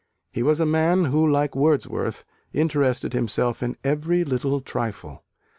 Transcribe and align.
He 0.31 0.41
was 0.41 0.59
a 0.59 0.65
man 0.65 1.05
who, 1.05 1.27
like 1.29 1.55
Wordsworth, 1.55 2.25
interested 2.53 3.13
himself 3.13 3.61
in 3.61 3.77
every 3.83 4.23
little 4.23 4.59
trifle. 4.59 5.23